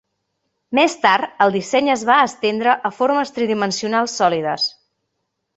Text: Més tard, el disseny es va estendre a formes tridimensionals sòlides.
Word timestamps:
Més 0.77 0.95
tard, 1.03 1.35
el 1.45 1.53
disseny 1.57 1.91
es 1.97 2.07
va 2.11 2.17
estendre 2.29 2.75
a 2.89 2.93
formes 3.03 3.35
tridimensionals 3.37 4.21
sòlides. 4.23 4.71